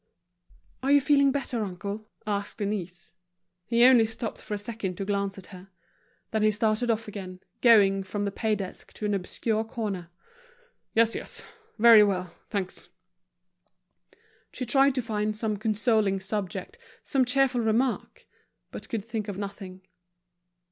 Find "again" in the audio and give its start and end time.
7.07-7.41